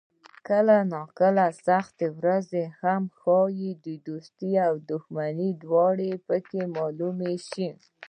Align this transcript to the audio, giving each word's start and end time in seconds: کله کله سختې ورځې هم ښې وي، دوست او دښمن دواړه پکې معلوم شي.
کله 0.47 0.77
کله 1.19 1.45
سختې 1.65 2.07
ورځې 2.19 2.63
هم 2.81 3.01
ښې 3.19 3.39
وي، 3.57 3.95
دوست 4.07 4.37
او 4.67 4.73
دښمن 4.89 5.37
دواړه 5.63 6.09
پکې 6.27 6.61
معلوم 6.75 7.17
شي. 7.49 7.69